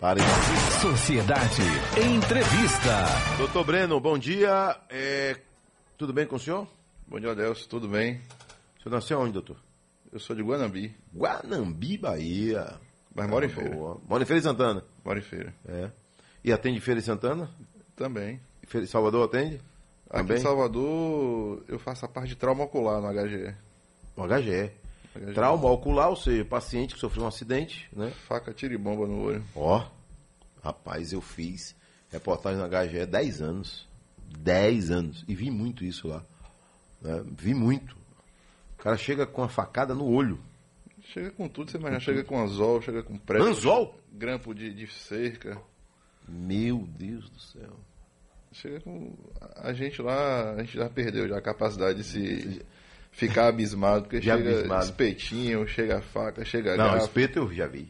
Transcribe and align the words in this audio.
Para 0.00 0.20
Sociedade 0.80 1.62
Entrevista. 2.14 3.04
Doutor 3.36 3.64
Breno, 3.64 4.00
bom 4.00 4.18
dia. 4.18 4.76
É, 4.88 5.36
Tudo 5.98 6.12
bem 6.12 6.26
com 6.26 6.36
o 6.36 6.38
senhor? 6.38 6.66
Bom 7.06 7.20
dia, 7.20 7.32
Adelso. 7.32 7.68
Tudo 7.68 7.86
bem? 7.88 8.14
O 8.78 8.82
senhor 8.82 8.94
nasceu 8.94 9.20
onde, 9.20 9.32
doutor? 9.34 9.56
Eu 10.10 10.18
sou 10.18 10.34
de 10.34 10.42
Guanambi, 10.42 10.94
Guanambi, 11.14 11.98
Bahia. 11.98 12.74
mas 13.14 13.28
moro 13.28 13.44
em 13.44 13.48
Ah, 13.48 13.54
feira. 13.54 13.76
Mora 14.08 14.22
em 14.22 14.26
Feira 14.26 14.40
de 14.40 14.46
Santana. 14.46 14.84
Moro 15.04 15.18
em 15.18 15.22
feira. 15.22 15.54
É. 15.68 15.90
E 16.42 16.52
atende 16.52 16.80
Feira 16.80 17.00
de 17.00 17.06
Santana? 17.06 17.50
Também. 17.94 18.40
E 18.62 18.66
Feira 18.66 18.86
de 18.86 18.90
Salvador 18.90 19.26
atende? 19.28 19.56
Aqui 20.08 20.22
Também? 20.22 20.38
em 20.38 20.40
Salvador, 20.40 21.62
eu 21.68 21.78
faço 21.78 22.04
a 22.06 22.08
parte 22.08 22.30
de 22.30 22.36
trauma 22.36 22.64
ocular 22.64 23.00
no 23.00 23.08
HGE. 23.12 23.54
No 24.16 24.24
HGE. 24.26 24.72
Trauma 25.34 25.68
ocular, 25.70 26.08
ou 26.08 26.16
seja, 26.16 26.44
paciente 26.44 26.94
que 26.94 27.00
sofreu 27.00 27.24
um 27.24 27.28
acidente, 27.28 27.88
né? 27.92 28.10
Faca, 28.28 28.52
tiro 28.52 28.74
e 28.74 28.78
bomba 28.78 29.06
no 29.06 29.22
olho. 29.22 29.44
Ó, 29.56 29.84
rapaz, 30.62 31.12
eu 31.12 31.20
fiz 31.20 31.74
reportagem 32.10 32.60
no 32.60 32.68
HGE 32.68 33.06
10 33.06 33.42
anos. 33.42 33.88
10 34.38 34.90
anos. 34.90 35.24
E 35.26 35.34
vi 35.34 35.50
muito 35.50 35.84
isso 35.84 36.06
lá. 36.06 36.24
né? 37.00 37.24
Vi 37.36 37.54
muito. 37.54 37.96
O 38.78 38.82
cara 38.82 38.96
chega 38.96 39.26
com 39.26 39.42
a 39.42 39.48
facada 39.48 39.94
no 39.94 40.06
olho. 40.06 40.40
Chega 41.02 41.30
com 41.32 41.48
tudo, 41.48 41.70
você 41.70 41.76
imagina. 41.76 42.00
Chega 42.00 42.22
com 42.22 42.38
anzol, 42.40 42.80
chega 42.80 43.02
com 43.02 43.18
prego. 43.18 43.44
Anzol? 43.44 43.98
Grampo 44.12 44.54
de, 44.54 44.72
de 44.72 44.86
cerca. 44.86 45.60
Meu 46.28 46.86
Deus 46.86 47.28
do 47.28 47.40
céu. 47.40 47.76
Chega 48.52 48.80
com... 48.80 49.12
A 49.56 49.72
gente 49.72 50.00
lá, 50.00 50.52
a 50.52 50.62
gente 50.62 50.76
já 50.76 50.88
perdeu 50.88 51.28
já 51.28 51.38
a 51.38 51.42
capacidade 51.42 51.98
de 51.98 52.04
se... 52.04 52.62
Ficar 53.12 53.48
abismado, 53.48 54.02
porque 54.02 54.20
Já 54.20 54.36
chega 54.36 54.50
abismado. 54.50 54.84
espetinho, 54.84 55.66
chega 55.68 56.00
faca, 56.00 56.44
chega 56.44 56.76
Não, 56.76 56.84
garfo. 56.92 57.04
espeto 57.06 57.38
eu 57.40 57.52
já 57.52 57.66
vi. 57.66 57.88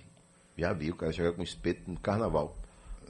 Já 0.56 0.72
vi, 0.72 0.90
o 0.90 0.94
cara 0.96 1.12
chega 1.12 1.32
com 1.32 1.42
espeto 1.42 1.90
no 1.90 1.98
carnaval. 1.98 2.56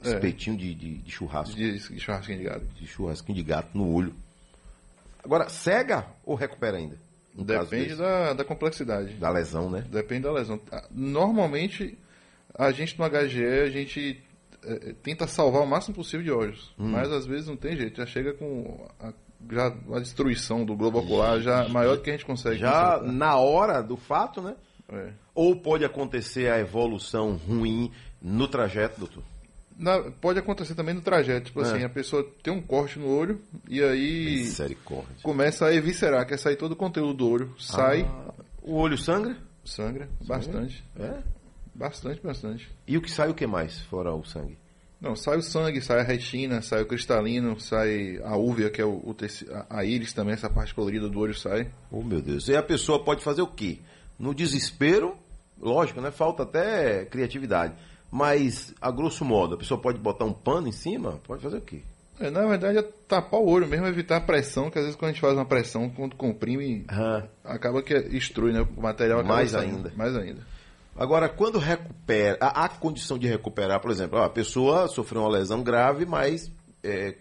É. 0.03 0.09
Espetinho 0.09 0.57
de, 0.57 0.73
de, 0.73 0.97
de 0.97 1.11
churrasco. 1.11 1.55
de, 1.55 1.77
de 1.79 1.99
churrasquinho 1.99 2.37
de 2.39 2.43
gado. 2.45 2.65
De 2.79 2.87
churrasquinho 2.87 3.35
de 3.35 3.43
gato 3.43 3.69
no 3.77 3.91
olho. 3.93 4.13
Agora, 5.23 5.47
cega 5.49 6.05
ou 6.25 6.35
recupera 6.35 6.77
ainda? 6.77 6.97
Depende 7.33 7.95
da, 7.95 8.33
da 8.33 8.43
complexidade. 8.43 9.13
da 9.13 9.29
lesão, 9.29 9.69
né? 9.69 9.85
Depende 9.89 10.23
da 10.23 10.31
lesão. 10.31 10.59
Ah, 10.71 10.83
Normalmente, 10.91 11.97
a 12.53 12.71
gente 12.71 12.97
no 12.99 13.05
HGE, 13.09 13.45
a 13.45 13.69
gente 13.69 14.21
eh, 14.63 14.95
tenta 15.01 15.25
salvar 15.27 15.61
o 15.61 15.67
máximo 15.67 15.95
possível 15.95 16.23
de 16.23 16.31
olhos. 16.31 16.73
Hum. 16.77 16.89
Mas 16.89 17.09
às 17.11 17.25
vezes 17.25 17.47
não 17.47 17.55
tem 17.55 17.77
jeito. 17.77 17.97
Já 17.97 18.05
chega 18.05 18.33
com 18.33 18.85
a, 18.99 19.13
já 19.49 19.67
a 19.93 19.99
destruição 19.99 20.63
do 20.65 20.75
globo 20.75 20.99
ocular 20.99 21.39
já 21.41 21.67
maior 21.69 21.95
do 21.97 22.01
que 22.03 22.09
a 22.09 22.13
gente 22.13 22.25
consegue. 22.25 22.57
Já 22.59 22.91
consertar. 22.99 23.11
na 23.13 23.35
hora 23.37 23.81
do 23.81 23.95
fato, 23.97 24.41
né? 24.41 24.55
É. 24.89 25.09
Ou 25.33 25.55
pode 25.55 25.85
acontecer 25.85 26.51
a 26.51 26.59
evolução 26.59 27.33
ruim 27.47 27.91
no 28.21 28.47
trajeto, 28.47 28.99
doutor? 28.99 29.23
Na- 29.77 30.11
pode 30.11 30.37
acontecer 30.37 30.75
também 30.75 30.93
no 30.93 31.01
trajeto. 31.01 31.45
Tipo 31.47 31.61
É. 31.61 31.63
assim, 31.63 31.83
a 31.83 31.89
pessoa 31.89 32.23
tem 32.43 32.53
um 32.53 32.61
corte 32.61 32.99
no 32.99 33.07
olho 33.07 33.41
e 33.69 33.81
aí 33.81 34.35
Misericórdia. 34.41 35.15
começa 35.23 35.65
a 35.65 35.73
eviscerar, 35.73 36.27
quer 36.27 36.37
sair 36.37 36.55
todo 36.57 36.73
o 36.73 36.75
conteúdo 36.75 37.13
do 37.13 37.27
olho. 37.29 37.55
Sai, 37.57 38.05
O 38.61 38.75
olho 38.75 38.97
sangra? 38.97 39.37
sangra, 39.65 40.07
bastante. 40.27 40.83
É. 40.99 41.19
Bastante, 41.73 42.21
bastante. 42.21 42.69
E 42.85 42.97
o 42.97 43.01
que 43.01 43.09
sai 43.09 43.29
o 43.29 43.33
que 43.33 43.47
mais, 43.47 43.79
fora 43.83 44.13
o 44.13 44.23
sangue? 44.25 44.57
Não, 45.01 45.15
sai 45.15 45.37
o 45.37 45.41
sangue, 45.41 45.81
sai 45.81 45.99
a 46.01 46.03
retina, 46.03 46.61
sai 46.61 46.83
o 46.83 46.85
cristalino, 46.85 47.59
sai 47.59 48.21
a 48.23 48.37
úvea, 48.37 48.69
que 48.69 48.79
é 48.79 48.85
o, 48.85 48.91
o 48.91 49.15
a, 49.67 49.83
íris 49.83 50.13
também, 50.13 50.33
essa 50.33 50.47
parte 50.47 50.75
colorida 50.75 51.09
do 51.09 51.19
olho 51.19 51.33
sai. 51.33 51.71
Oh, 51.89 52.03
meu 52.03 52.21
Deus. 52.21 52.47
E 52.47 52.55
a 52.55 52.61
pessoa 52.61 53.03
pode 53.03 53.23
fazer 53.23 53.41
o 53.41 53.47
quê? 53.47 53.79
No 54.19 54.35
desespero, 54.35 55.17
lógico, 55.59 55.99
né? 55.99 56.11
Falta 56.11 56.43
até 56.43 57.03
criatividade. 57.05 57.73
Mas, 58.11 58.75
a 58.79 58.91
grosso 58.91 59.25
modo, 59.25 59.55
a 59.55 59.57
pessoa 59.57 59.81
pode 59.81 59.97
botar 59.97 60.25
um 60.25 60.33
pano 60.33 60.67
em 60.67 60.71
cima? 60.71 61.19
Pode 61.25 61.41
fazer 61.41 61.57
o 61.57 61.61
quê? 61.61 61.81
É, 62.19 62.29
na 62.29 62.45
verdade 62.45 62.77
é 62.77 62.83
tapar 63.07 63.39
o 63.39 63.47
olho 63.49 63.67
mesmo, 63.67 63.87
evitar 63.87 64.17
a 64.17 64.21
pressão, 64.21 64.69
que 64.69 64.77
às 64.77 64.83
vezes 64.83 64.95
quando 64.95 65.09
a 65.09 65.13
gente 65.13 65.21
faz 65.21 65.33
uma 65.33 65.45
pressão, 65.45 65.89
quando 65.89 66.15
comprime, 66.15 66.85
acaba 67.43 67.81
que 67.81 67.95
acaba 67.95 68.51
né? 68.51 68.67
O 68.77 68.81
material 68.81 69.19
acaba 69.21 69.33
Mais 69.33 69.49
saindo. 69.49 69.77
ainda. 69.77 69.93
Mais 69.95 70.15
ainda. 70.15 70.41
Agora, 70.95 71.29
quando 71.29 71.57
recupera, 71.57 72.37
há, 72.41 72.67
condição 72.69 73.17
de 73.17 73.27
recuperar, 73.27 73.79
por 73.79 73.91
exemplo, 73.91 74.19
a 74.19 74.29
pessoa 74.29 74.87
sofreu 74.87 75.21
uma 75.21 75.29
lesão 75.29 75.63
grave, 75.63 76.05
mas 76.05 76.51
é, 76.83 77.15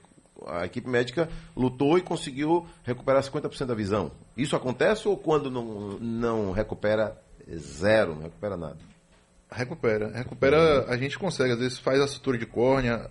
a 0.47 0.67
equipe 0.67 0.89
médica 0.89 1.29
lutou 1.57 1.97
e 1.97 2.03
conseguiu 2.03 2.67
recuperar 2.83 3.23
50% 3.23 3.67
da 3.67 3.75
visão. 3.75 4.11
Isso 4.37 4.57
acontece 4.57 5.07
ou 5.07 5.17
quando 5.17 5.51
não, 5.51 5.99
não 6.01 6.51
recupera 6.53 7.17
é 7.49 7.57
zero, 7.57 8.15
não 8.15 8.23
recupera 8.23 8.57
nada? 8.57 8.77
Recupera. 9.51 10.09
Recupera, 10.11 10.85
a 10.89 10.97
gente 10.97 11.19
consegue, 11.19 11.53
às 11.53 11.59
vezes 11.59 11.79
faz 11.79 12.01
a 12.01 12.07
sutura 12.07 12.39
de 12.39 12.47
córnea, 12.47 13.11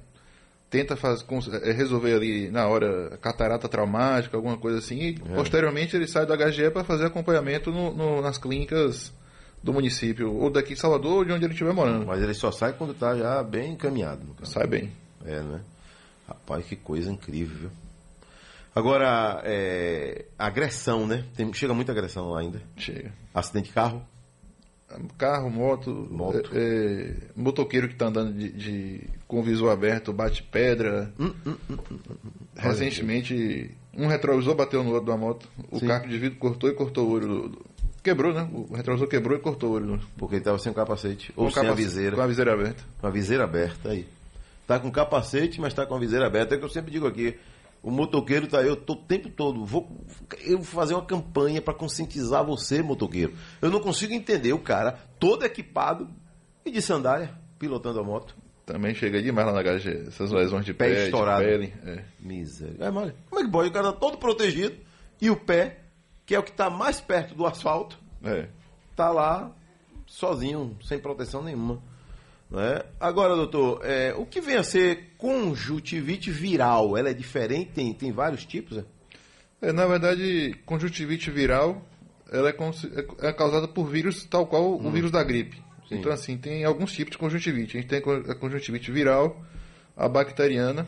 tenta 0.69 0.95
faz, 0.95 1.21
cons- 1.21 1.49
eh, 1.51 1.71
resolver 1.71 2.13
ali 2.15 2.49
na 2.51 2.67
hora 2.67 3.17
catarata 3.21 3.67
traumática, 3.67 4.37
alguma 4.37 4.57
coisa 4.57 4.77
assim, 4.79 4.99
e 4.99 5.19
posteriormente 5.35 5.95
ele 5.95 6.07
sai 6.07 6.25
do 6.25 6.33
HGE 6.33 6.69
para 6.71 6.83
fazer 6.83 7.05
acompanhamento 7.07 7.71
no- 7.71 7.93
no- 7.93 8.21
nas 8.21 8.37
clínicas 8.37 9.11
do 9.63 9.73
município, 9.73 10.33
ou 10.33 10.49
daqui 10.49 10.73
de 10.73 10.79
Salvador, 10.79 11.17
ou 11.19 11.25
de 11.25 11.31
onde 11.33 11.45
ele 11.45 11.53
estiver 11.53 11.73
morando. 11.73 12.05
Mas 12.05 12.21
ele 12.21 12.33
só 12.33 12.51
sai 12.51 12.73
quando 12.73 12.91
está 12.93 13.15
já 13.15 13.43
bem 13.43 13.73
encaminhado. 13.73 14.21
Sai 14.43 14.65
bem. 14.67 14.91
É, 15.25 15.41
né? 15.41 15.61
Rapaz, 16.27 16.65
que 16.65 16.75
coisa 16.75 17.11
incrível. 17.11 17.69
Agora, 18.73 19.41
é, 19.43 20.25
agressão, 20.37 21.05
né? 21.07 21.25
Tem- 21.35 21.51
chega 21.53 21.73
muita 21.73 21.91
agressão 21.91 22.29
lá 22.29 22.39
ainda. 22.39 22.61
Chega. 22.77 23.11
Acidente 23.33 23.67
de 23.69 23.73
carro. 23.73 24.01
Carro, 25.17 25.49
moto, 25.51 26.07
Moto. 26.09 26.49
é, 26.53 26.59
é, 26.59 27.13
motoqueiro 27.35 27.87
que 27.87 27.93
está 27.93 28.07
andando 28.07 28.33
de, 28.33 28.51
de- 28.51 29.03
com 29.27 29.39
o 29.39 29.43
visor 29.43 29.71
aberto, 29.71 30.11
bate 30.13 30.41
pedra. 30.41 31.13
Hum, 31.19 31.31
Recentemente, 32.55 33.71
um 33.93 34.07
retrovisor 34.07 34.55
bateu 34.55 34.83
no 34.83 34.91
outro 34.91 35.07
da 35.11 35.17
moto. 35.17 35.47
O 35.71 35.79
Sim. 35.79 35.87
caco 35.87 36.07
de 36.07 36.17
vidro 36.17 36.39
cortou 36.39 36.69
e 36.69 36.73
cortou 36.73 37.07
o 37.07 37.11
olho. 37.11 37.27
do- 37.49 37.68
Quebrou, 38.03 38.33
né? 38.33 38.47
O 38.51 38.73
retrovisor 38.75 39.07
quebrou 39.07 39.37
e 39.37 39.41
cortou 39.41 39.71
o 39.71 39.73
olho. 39.73 39.99
Porque 40.17 40.35
ele 40.35 40.41
estava 40.41 40.57
sem 40.57 40.71
o 40.71 40.75
capacete. 40.75 41.31
Ou 41.35 41.45
com 41.45 41.51
sem 41.51 41.61
a 41.63 41.65
capac- 41.65 41.83
viseira. 41.83 42.15
Com 42.15 42.21
a 42.21 42.27
viseira 42.27 42.53
aberta. 42.53 42.83
Com 43.01 43.07
a 43.07 43.09
viseira 43.09 43.43
aberta 43.43 43.89
aí. 43.89 44.07
Tá 44.65 44.79
com 44.79 44.89
capacete, 44.91 45.59
mas 45.59 45.73
tá 45.73 45.85
com 45.85 45.95
a 45.95 45.99
viseira 45.99 46.27
aberta. 46.27 46.53
É 46.53 46.57
o 46.57 46.59
que 46.59 46.65
eu 46.65 46.69
sempre 46.69 46.91
digo 46.91 47.07
aqui. 47.07 47.37
O 47.81 47.89
motoqueiro 47.89 48.45
tá 48.47 48.59
aí, 48.59 48.67
eu 48.67 48.75
tô 48.75 48.93
o 48.93 48.95
tempo 48.97 49.29
todo. 49.29 49.65
Vou, 49.65 49.89
eu 50.45 50.57
vou 50.57 50.65
fazer 50.65 50.93
uma 50.93 51.05
campanha 51.05 51.61
para 51.61 51.73
conscientizar 51.73 52.45
você, 52.45 52.81
motoqueiro. 52.81 53.33
Eu 53.61 53.69
não 53.69 53.79
consigo 53.79 54.13
entender 54.13 54.51
o 54.53 54.59
cara 54.59 54.99
todo 55.19 55.45
equipado 55.45 56.07
e 56.65 56.71
de 56.71 56.81
sandália, 56.81 57.31
pilotando 57.57 57.99
a 57.99 58.03
moto. 58.03 58.35
Também 58.65 58.93
chega 58.93 59.21
demais 59.21 59.47
lá 59.47 59.53
na 59.53 59.61
HG. 59.63 60.07
Essas 60.07 60.29
lesões 60.31 60.63
de 60.65 60.73
Pé 60.73 60.93
pé, 60.93 61.03
estourado. 61.05 61.41
de 61.43 61.49
pele. 61.49 61.73
É. 61.85 62.03
Miséria. 62.19 62.75
É. 62.79 62.91
Como 63.29 63.41
é 63.41 63.43
que 63.45 63.49
pode? 63.51 63.69
O 63.69 63.71
cara 63.71 63.91
tá 63.93 63.97
todo 63.99 64.17
protegido 64.17 64.75
e 65.21 65.29
o 65.29 65.35
pé, 65.35 65.79
que 66.29 66.35
é 66.35 66.37
o 66.37 66.43
que 66.43 66.51
tá 66.51 66.69
mais 66.69 67.01
perto 67.01 67.33
do 67.33 67.43
asfalto, 67.43 67.97
É. 68.23 68.47
tá 68.95 69.09
lá 69.09 69.51
sozinho, 70.05 70.77
sem 70.83 70.99
proteção 70.99 71.41
nenhuma. 71.41 71.81
Né? 72.51 72.83
Agora, 72.99 73.35
doutor, 73.35 73.81
é, 73.83 74.13
o 74.13 74.27
que 74.27 74.39
vem 74.39 74.55
a 74.55 74.61
ser 74.61 75.15
conjuntivite 75.17 76.29
viral? 76.29 76.95
Ela 76.95 77.09
é 77.09 77.13
diferente? 77.15 77.71
Tem, 77.71 77.91
tem 77.95 78.11
vários 78.11 78.45
tipos? 78.45 78.77
É? 78.77 78.83
É, 79.59 79.71
na 79.71 79.87
verdade, 79.87 80.55
conjuntivite 80.67 81.31
viral 81.31 81.81
ela 82.31 82.49
é, 82.49 82.53
é- 82.53 83.29
é 83.29 83.33
causada 83.33 83.67
por 83.67 83.87
vírus 83.87 84.23
tal 84.23 84.45
qual 84.45 84.73
o 84.79 84.91
vírus 84.91 85.09
da 85.09 85.23
gripe. 85.23 85.59
Então, 85.89 86.11
assim, 86.11 86.37
tem 86.37 86.63
alguns 86.63 86.91
tipos 86.93 87.13
de 87.13 87.17
conjuntivite. 87.17 87.75
A 87.75 87.81
gente 87.81 87.89
tem 87.89 87.97
a 88.31 88.35
conjuntivite 88.35 88.91
viral, 88.91 89.43
a 89.97 90.07
bacteriana, 90.07 90.85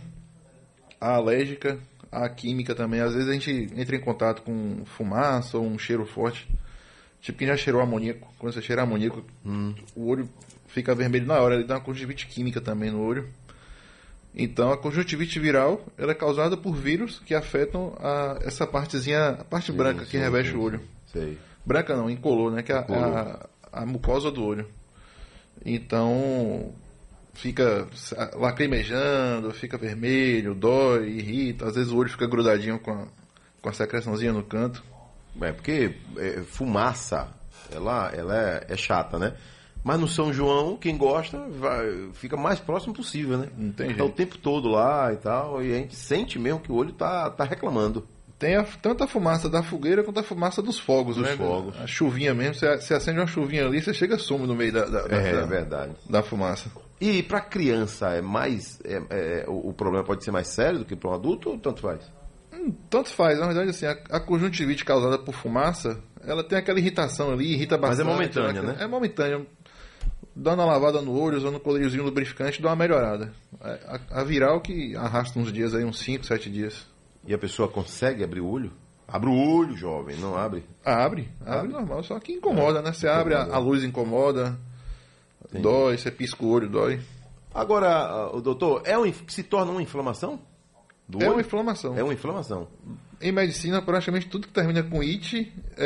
a 0.99 1.15
alérgica, 1.15 1.79
a 2.11 2.27
química 2.27 2.75
também. 2.75 2.99
Às 2.99 3.13
vezes 3.13 3.29
a 3.29 3.33
gente 3.33 3.69
entra 3.75 3.95
em 3.95 4.01
contato 4.01 4.41
com 4.41 4.83
fumaça 4.85 5.57
ou 5.57 5.65
um 5.65 5.77
cheiro 5.77 6.05
forte. 6.05 6.47
Tipo 7.21 7.39
quem 7.39 7.47
já 7.47 7.55
cheirou 7.55 7.81
amoníaco. 7.81 8.27
Quando 8.37 8.53
você 8.53 8.61
cheira 8.61 8.81
amoníaco, 8.81 9.23
o 9.95 10.07
olho 10.07 10.27
fica 10.67 10.93
vermelho 10.93 11.25
na 11.25 11.39
hora. 11.39 11.55
Ele 11.55 11.63
dá 11.63 11.75
uma 11.75 11.81
conjuntivite 11.81 12.27
química 12.27 12.59
também 12.59 12.91
no 12.91 13.01
olho. 13.01 13.29
Então, 14.33 14.71
a 14.71 14.77
conjuntivite 14.77 15.39
viral 15.39 15.85
ela 15.97 16.11
é 16.11 16.15
causada 16.15 16.55
por 16.55 16.73
vírus 16.73 17.19
que 17.25 17.35
afetam 17.35 17.95
a, 17.99 18.39
essa 18.41 18.65
partezinha, 18.65 19.29
a 19.29 19.43
parte 19.43 19.71
branca 19.71 20.05
que 20.05 20.11
sim, 20.11 20.17
reveste 20.19 20.53
sim, 20.53 20.57
o 20.57 20.61
olho. 20.61 20.81
Branca 21.65 21.95
não, 21.95 22.09
incolor, 22.09 22.51
né? 22.51 22.63
Que 22.63 22.71
é 22.71 22.75
a, 22.75 23.49
a, 23.73 23.81
a 23.81 23.85
mucosa 23.85 24.31
do 24.31 24.43
olho. 24.43 24.67
Então, 25.65 26.73
fica 27.33 27.87
lacrimejando, 28.35 29.51
fica 29.51 29.77
vermelho, 29.77 30.53
dói, 30.53 31.07
irrita. 31.09 31.65
Às 31.67 31.75
vezes 31.75 31.91
o 31.91 31.97
olho 31.97 32.09
fica 32.09 32.27
grudadinho 32.27 32.79
com 32.79 32.91
a, 32.91 33.05
com 33.61 33.69
a 33.69 33.73
secreçãozinha 33.73 34.33
no 34.33 34.43
canto. 34.43 34.83
É, 35.41 35.51
porque 35.51 35.95
é, 36.17 36.41
fumaça, 36.41 37.27
ela, 37.73 38.11
ela 38.13 38.37
é, 38.37 38.65
é 38.69 38.77
chata, 38.77 39.17
né? 39.17 39.33
Mas 39.83 39.99
no 39.99 40.07
São 40.07 40.31
João, 40.31 40.77
quem 40.77 40.95
gosta, 40.95 41.39
vai- 41.49 42.09
fica 42.13 42.37
mais 42.37 42.59
próximo 42.59 42.93
possível, 42.93 43.37
né? 43.37 43.47
Não 43.57 43.71
tem 43.71 43.95
Tá 43.95 44.03
o 44.03 44.09
tempo 44.11 44.37
todo 44.37 44.69
lá 44.69 45.11
e 45.11 45.15
tal, 45.17 45.63
e 45.63 45.73
a 45.73 45.77
gente 45.77 45.95
sente 45.95 46.37
mesmo 46.37 46.59
que 46.59 46.71
o 46.71 46.75
olho 46.75 46.91
tá, 46.93 47.29
tá 47.31 47.43
reclamando. 47.43 48.05
Tem 48.37 48.55
a, 48.55 48.63
tanto 48.63 49.03
a 49.03 49.07
fumaça 49.07 49.47
da 49.49 49.63
fogueira 49.63 50.03
quanto 50.03 50.19
a 50.19 50.23
fumaça 50.23 50.61
dos 50.61 50.79
fogos, 50.79 51.15
Dos 51.15 51.25
né? 51.25 51.35
fogos. 51.35 51.75
A 51.79 51.87
chuvinha 51.87 52.33
mesmo, 52.33 52.55
você, 52.55 52.77
você 52.77 52.93
acende 52.93 53.19
uma 53.19 53.27
chuvinha 53.27 53.65
ali, 53.65 53.81
você 53.81 53.93
chega 53.93 54.17
sumo 54.19 54.45
no 54.45 54.53
meio 54.55 54.71
da, 54.73 54.85
da, 54.85 55.07
da- 55.07 55.15
É, 55.17 55.31
da- 55.33 55.41
é 55.41 55.45
verdade. 55.45 55.93
da 56.09 56.21
fumaça. 56.21 56.69
E 57.01 57.23
para 57.23 57.41
criança 57.41 58.09
é 58.09 58.21
mais 58.21 58.79
é, 58.85 59.01
é, 59.09 59.45
o, 59.47 59.73
problema 59.73 60.05
pode 60.05 60.23
ser 60.23 60.29
mais 60.29 60.47
sério 60.47 60.79
do 60.79 60.85
que 60.85 60.95
para 60.95 61.09
um 61.09 61.13
adulto 61.15 61.49
ou 61.49 61.57
tanto 61.57 61.81
faz? 61.81 61.99
Hum, 62.53 62.71
tanto 62.91 63.09
faz, 63.09 63.39
na 63.39 63.47
verdade 63.47 63.71
assim, 63.71 63.87
a, 63.87 63.97
a 64.11 64.19
conjuntivite 64.19 64.85
causada 64.85 65.17
por 65.17 65.33
fumaça, 65.33 65.99
ela 66.23 66.43
tem 66.43 66.59
aquela 66.59 66.77
irritação 66.77 67.31
ali, 67.31 67.53
irrita 67.53 67.75
Mas 67.75 67.99
é 67.99 68.03
bastante. 68.03 68.37
momentânea, 68.37 68.61
né? 68.61 68.77
É 68.79 68.85
momentânea. 68.85 69.45
Dando 70.35 70.61
uma 70.61 70.71
lavada 70.71 71.01
no 71.01 71.19
olho, 71.19 71.37
usando 71.37 71.55
um 71.55 71.59
colíriozinho 71.59 72.03
lubrificante, 72.03 72.61
dá 72.61 72.69
uma 72.69 72.75
melhorada. 72.75 73.33
É, 73.61 73.99
A, 74.11 74.21
a 74.21 74.23
viral 74.23 74.61
que 74.61 74.95
arrasta 74.95 75.39
uns 75.39 75.51
dias 75.51 75.73
aí, 75.73 75.83
uns 75.83 75.97
5, 75.99 76.23
7 76.23 76.51
dias. 76.51 76.85
E 77.25 77.33
a 77.33 77.37
pessoa 77.37 77.67
consegue 77.67 78.23
abrir 78.23 78.41
o 78.41 78.47
olho? 78.47 78.71
Abre 79.07 79.27
o 79.27 79.33
olho, 79.33 79.75
jovem, 79.75 80.15
não 80.17 80.37
abre. 80.37 80.63
Abre, 80.85 81.29
abre 81.45 81.67
normal, 81.67 82.03
só 82.03 82.17
que 82.19 82.31
incomoda, 82.31 82.81
né? 82.81 82.93
Você 82.93 83.07
abre, 83.07 83.33
a, 83.33 83.41
a 83.43 83.57
luz 83.57 83.83
incomoda, 83.83 84.57
Entendi. 85.51 85.63
dói, 85.63 85.97
você 85.97 86.09
pisca 86.09 86.43
o 86.43 86.49
olho, 86.49 86.67
dói. 86.69 86.99
Agora, 87.53 87.89
ah, 87.89 88.35
o 88.35 88.41
doutor, 88.41 88.81
é 88.85 88.97
um, 88.97 89.11
se 89.27 89.43
torna 89.43 89.71
uma 89.71 89.81
inflamação? 89.81 90.39
Do 91.07 91.21
É 91.21 91.29
uma 91.29 91.41
inflamação. 91.41 91.97
É 91.97 92.01
uma 92.03 92.13
inflamação. 92.13 92.67
Em 93.21 93.31
medicina, 93.31 93.81
praticamente 93.81 94.27
tudo 94.27 94.47
que 94.47 94.53
termina 94.53 94.81
com 94.81 95.01
it 95.01 95.51
é, 95.77 95.85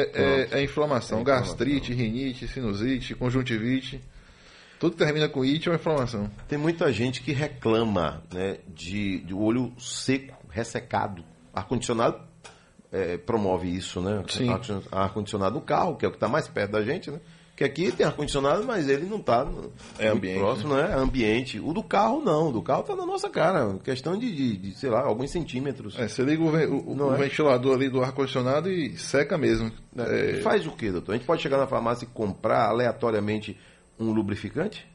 é- 0.53 0.59
é 0.59 0.63
inflamação. 0.63 1.17
É 1.17 1.21
inflamação. 1.21 1.23
Gastrite, 1.23 1.94
rinite, 1.94 2.47
sinusite, 2.47 3.15
conjuntivite. 3.15 4.00
Tudo 4.79 4.91
que 4.91 5.03
termina 5.03 5.27
com 5.27 5.41
it 5.41 5.67
é 5.67 5.71
uma 5.71 5.77
inflamação. 5.77 6.29
Tem 6.47 6.57
muita 6.59 6.94
gente 6.94 7.21
que 7.23 7.31
reclama 7.31 8.21
né, 8.31 8.59
de, 8.67 9.19
de 9.21 9.33
olho 9.33 9.73
seco, 9.79 10.35
ressecado. 10.50 11.23
Ar-condicionado 11.51 12.19
eh, 12.91 13.17
promove 13.17 13.67
isso, 13.75 14.00
né? 14.01 14.23
Sim. 14.29 14.50
Ar- 14.50 14.62
Ar-condicionado 14.91 15.56
no 15.56 15.62
carro, 15.62 15.95
que 15.95 16.06
é 16.06 16.07
o 16.07 16.12
que 16.12 16.17
está 16.17 16.27
mais 16.27 16.47
perto 16.47 16.71
da 16.73 16.83
gente, 16.83 17.09
né? 17.09 17.19
Que 17.56 17.63
aqui 17.63 17.90
tem 17.90 18.06
ar-condicionado, 18.06 18.66
mas 18.66 18.90
ele 18.90 19.06
não 19.06 19.18
está 19.18 19.48
É 19.98 20.10
ambiente, 20.10 20.40
próximo, 20.40 20.75
né? 20.75 20.90
É 20.92 20.96
ambiente. 20.96 21.57
O 21.60 21.72
do 21.72 21.81
carro 21.81 22.22
não, 22.22 22.50
o 22.50 22.52
do 22.52 22.62
carro 22.62 22.81
está 22.81 22.96
na 22.98 23.06
nossa 23.06 23.30
cara. 23.30 23.78
Questão 23.81 24.18
de, 24.19 24.30
de, 24.36 24.57
de, 24.57 24.75
sei 24.78 24.90
lá, 24.90 25.00
alguns 25.02 25.31
centímetros. 25.31 25.98
É, 25.98 26.06
você 26.07 26.22
liga 26.22 26.44
o, 26.44 26.48
o- 26.48 27.07
o 27.07 27.13
é? 27.13 27.18
ventilador 27.18 27.74
ali 27.75 27.88
do 27.90 28.04
ar-condicionado 28.04 28.69
e 28.69 28.98
seca 28.98 29.38
mesmo. 29.38 29.72
né? 29.94 30.06
É, 30.34 30.42
Faz 30.42 30.68
o 30.68 30.72
que, 30.72 30.92
doutor? 30.92 31.13
A 31.13 31.16
gente 31.18 31.25
pode 31.25 31.42
chegar 31.42 31.57
na 31.57 31.66
farmácia 31.66 32.04
e 32.04 32.10
comprar 32.10 32.68
aleatoriamente 32.68 33.58
um 33.98 34.12
lubrificante? 34.12 34.86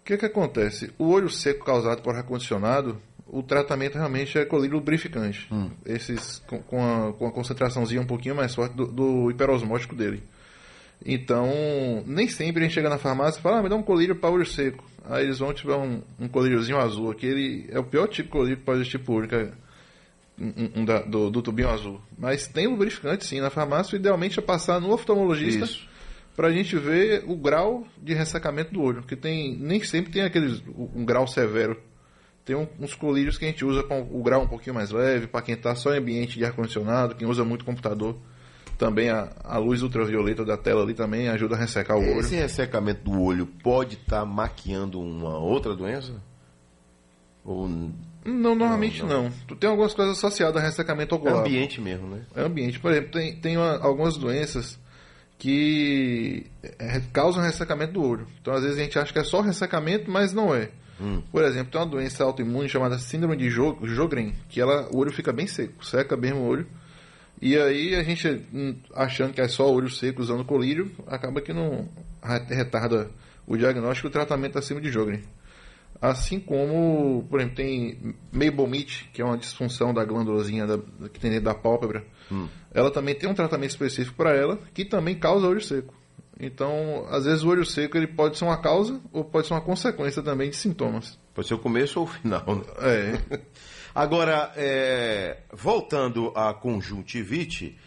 O 0.00 0.04
que, 0.04 0.16
que 0.16 0.26
acontece? 0.26 0.92
O 0.98 1.08
olho 1.10 1.30
seco 1.30 1.64
causado 1.64 2.02
por 2.02 2.16
ar-condicionado, 2.16 3.00
o 3.26 3.40
tratamento 3.40 3.94
realmente 3.94 4.36
é 4.36 4.44
colírio 4.44 4.76
lubrificante. 4.78 5.46
Hum. 5.52 5.70
Esses 5.86 6.40
com, 6.48 6.58
com, 6.58 6.84
a, 6.84 7.12
com 7.12 7.26
a 7.28 7.30
concentraçãozinha 7.30 8.00
um 8.00 8.06
pouquinho 8.06 8.34
mais 8.34 8.52
forte 8.52 8.74
do, 8.74 8.84
do 8.86 9.30
hiperosmótico 9.30 9.94
dele. 9.94 10.24
Então, 11.04 11.48
nem 12.06 12.28
sempre 12.28 12.62
a 12.62 12.64
gente 12.66 12.74
chega 12.74 12.88
na 12.88 12.98
farmácia 12.98 13.38
e 13.38 13.42
fala, 13.42 13.58
ah, 13.58 13.62
me 13.62 13.68
dá 13.68 13.76
um 13.76 13.82
colírio 13.82 14.16
para 14.16 14.30
olho 14.30 14.46
seco. 14.46 14.84
Aí 15.04 15.24
eles 15.24 15.38
vão 15.38 15.52
tiver 15.52 15.76
um, 15.76 16.00
um 16.18 16.28
colíriozinho 16.28 16.78
azul. 16.78 17.10
Aquele 17.10 17.66
é 17.70 17.78
o 17.78 17.84
pior 17.84 18.06
tipo 18.08 18.28
de 18.28 18.56
colírio 18.56 18.56
que 18.56 18.98
pode 18.98 19.28
que 19.28 19.34
é 19.34 19.52
um, 20.38 20.80
um- 20.80 20.84
da- 20.84 21.02
do, 21.02 21.30
do 21.30 21.42
tubinho 21.42 21.68
azul. 21.68 22.00
Mas 22.18 22.46
tem 22.48 22.66
lubrificante 22.66 23.24
sim 23.24 23.40
na 23.40 23.50
farmácia, 23.50 23.96
idealmente 23.96 24.38
é 24.38 24.42
passar 24.42 24.80
no 24.80 24.90
oftalmologista 24.92 25.66
para 26.34 26.48
a 26.48 26.52
gente 26.52 26.74
ver 26.76 27.22
o 27.28 27.36
grau 27.36 27.86
de 28.02 28.14
ressecamento 28.14 28.72
do 28.72 28.80
olho, 28.82 29.02
que 29.02 29.14
tem 29.14 29.56
nem 29.56 29.80
sempre 29.84 30.10
tem 30.10 30.22
aqueles 30.22 30.62
um 30.94 31.04
grau 31.04 31.26
severo. 31.28 31.78
Tem 32.44 32.56
um- 32.56 32.66
uns 32.80 32.94
colírios 32.94 33.36
que 33.38 33.44
a 33.44 33.48
gente 33.48 33.64
usa 33.64 33.82
com 33.82 34.00
o 34.10 34.22
grau 34.22 34.42
um 34.42 34.48
pouquinho 34.48 34.74
mais 34.74 34.90
leve, 34.90 35.26
para 35.26 35.42
quem 35.42 35.54
está 35.54 35.74
só 35.74 35.94
em 35.94 35.98
ambiente 35.98 36.38
de 36.38 36.44
ar 36.44 36.52
condicionado, 36.52 37.14
quem 37.14 37.28
usa 37.28 37.44
muito 37.44 37.64
computador. 37.64 38.16
Também 38.78 39.08
a, 39.10 39.30
a 39.44 39.58
luz 39.58 39.82
ultravioleta 39.82 40.44
da 40.44 40.56
tela 40.56 40.82
ali 40.82 40.94
também 40.94 41.28
ajuda 41.28 41.54
a 41.54 41.58
ressecar 41.58 41.96
o 41.96 42.00
olho. 42.00 42.20
Esse 42.20 42.34
ressecamento 42.34 43.04
do 43.04 43.20
olho 43.22 43.46
pode 43.46 43.94
estar 43.94 44.24
maquiando 44.24 45.00
uma 45.00 45.38
outra 45.38 45.74
doença? 45.76 46.12
Ou 47.44 47.68
Não, 47.68 48.54
normalmente 48.54 49.02
Não, 49.02 49.08
não, 49.08 49.22
não. 49.24 49.30
Tu 49.46 49.54
tem 49.56 49.68
algumas 49.70 49.92
coisas 49.94 50.16
associadas 50.18 50.56
a 50.62 50.64
ressecamento 50.64 51.14
é 51.14 51.18
ocular. 51.18 51.40
ambiente 51.40 51.80
mesmo, 51.80 52.08
né? 52.08 52.22
É 52.34 52.40
ambiente. 52.42 52.80
Por 52.80 52.90
exemplo, 52.90 53.10
tem, 53.12 53.36
tem 53.36 53.56
uma- 53.56 53.78
algumas 53.78 54.16
doenças 54.16 54.78
que 55.38 56.46
é, 56.78 57.00
causam 57.12 57.42
ressecamento 57.42 57.92
do 57.92 58.02
olho. 58.02 58.26
Então, 58.40 58.54
às 58.54 58.62
vezes, 58.62 58.78
a 58.78 58.82
gente 58.82 58.98
acha 58.98 59.12
que 59.12 59.18
é 59.18 59.24
só 59.24 59.40
ressecamento, 59.40 60.10
mas 60.10 60.32
não 60.32 60.54
é. 60.54 60.70
Hum. 61.00 61.20
Por 61.30 61.42
exemplo, 61.44 61.70
tem 61.72 61.80
uma 61.80 61.86
doença 61.86 62.24
autoimune 62.24 62.68
chamada 62.68 62.98
síndrome 62.98 63.36
de 63.36 63.50
Jo- 63.50 63.76
Jogren, 63.82 64.32
que 64.48 64.60
ela, 64.60 64.88
o 64.92 64.98
olho 64.98 65.12
fica 65.12 65.32
bem 65.32 65.46
seco, 65.46 65.84
seca 65.84 66.16
mesmo 66.16 66.40
o 66.40 66.46
olho. 66.46 66.66
E 67.42 67.58
aí 67.58 67.94
a 67.94 68.02
gente, 68.02 68.26
hum, 68.52 68.76
achando 68.94 69.32
que 69.34 69.40
é 69.40 69.48
só 69.48 69.70
olho 69.70 69.90
seco 69.90 70.22
usando 70.22 70.44
colírio, 70.44 70.90
acaba 71.06 71.40
que 71.40 71.52
não 71.52 71.88
re- 72.22 72.54
retarda 72.54 73.10
o 73.46 73.56
diagnóstico 73.56 74.06
e 74.06 74.10
o 74.10 74.12
tratamento 74.12 74.60
síndrome 74.62 74.86
de 74.86 74.92
Jogren. 74.92 75.20
Assim 76.00 76.38
como, 76.40 77.26
por 77.30 77.40
exemplo, 77.40 77.56
tem 77.56 78.14
meibomite, 78.32 79.08
que 79.12 79.22
é 79.22 79.24
uma 79.24 79.38
disfunção 79.38 79.92
da 79.94 80.04
glândulazinha 80.04 80.66
da- 80.66 80.78
que 81.08 81.20
tem 81.20 81.30
dentro 81.30 81.46
da 81.46 81.54
pálpebra. 81.54 82.04
Ela 82.72 82.90
também 82.90 83.14
tem 83.14 83.28
um 83.28 83.34
tratamento 83.34 83.70
específico 83.70 84.16
para 84.16 84.34
ela, 84.34 84.58
que 84.72 84.84
também 84.84 85.14
causa 85.14 85.46
olho 85.46 85.60
seco. 85.60 85.94
Então, 86.40 87.06
às 87.10 87.24
vezes 87.26 87.42
o 87.44 87.48
olho 87.48 87.64
seco 87.64 87.96
ele 87.96 88.08
pode 88.08 88.36
ser 88.36 88.44
uma 88.44 88.56
causa 88.60 89.00
ou 89.12 89.24
pode 89.24 89.46
ser 89.46 89.54
uma 89.54 89.60
consequência 89.60 90.20
também 90.22 90.50
de 90.50 90.56
sintomas. 90.56 91.18
Pode 91.32 91.46
ser 91.46 91.54
o 91.54 91.58
começo 91.58 92.00
ou 92.00 92.06
o 92.06 92.08
final. 92.08 92.44
né? 92.46 92.62
É, 92.80 93.38
Agora, 93.94 94.52
é, 94.56 95.38
voltando 95.52 96.32
à 96.34 96.52
conjuntivite, 96.52 97.78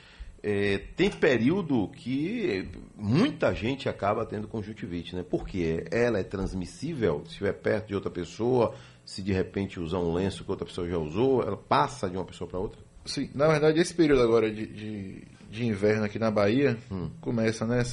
é, 0.41 0.77
tem 0.95 1.09
período 1.09 1.89
que 1.89 2.69
muita 2.95 3.53
gente 3.53 3.89
acaba 3.89 4.25
tendo 4.25 4.47
conjuntivite, 4.47 5.15
né? 5.15 5.25
Porque 5.29 5.85
ela 5.91 6.19
é 6.19 6.23
transmissível, 6.23 7.23
se 7.25 7.31
estiver 7.31 7.53
perto 7.53 7.87
de 7.87 7.95
outra 7.95 8.09
pessoa, 8.09 8.73
se 9.05 9.21
de 9.21 9.33
repente 9.33 9.79
usar 9.79 9.99
um 9.99 10.13
lenço 10.13 10.45
que 10.45 10.51
outra 10.51 10.65
pessoa 10.65 10.87
já 10.87 10.97
usou, 10.97 11.43
ela 11.43 11.57
passa 11.57 12.09
de 12.09 12.15
uma 12.15 12.25
pessoa 12.25 12.49
para 12.49 12.59
outra? 12.59 12.87
sim. 13.07 13.29
Na 13.33 13.47
verdade, 13.47 13.79
esse 13.79 13.93
período 13.93 14.21
agora 14.21 14.51
de, 14.51 14.67
de, 14.67 15.23
de 15.49 15.65
inverno 15.65 16.03
aqui 16.03 16.19
na 16.19 16.29
Bahia 16.29 16.77
começa, 17.21 17.65
né? 17.65 17.83